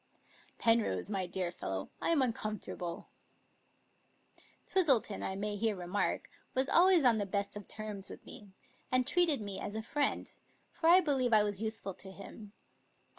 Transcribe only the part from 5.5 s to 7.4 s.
here remark, was always on the